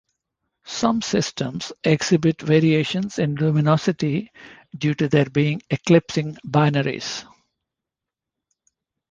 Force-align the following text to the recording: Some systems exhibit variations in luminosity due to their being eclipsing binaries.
Some 0.65 1.03
systems 1.03 1.71
exhibit 1.83 2.41
variations 2.41 3.19
in 3.19 3.35
luminosity 3.35 4.31
due 4.75 4.95
to 4.95 5.07
their 5.07 5.25
being 5.29 5.61
eclipsing 5.69 6.37
binaries. 6.43 7.23